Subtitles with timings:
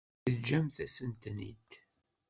[0.25, 1.69] Teǧǧamt-asent-ten-id?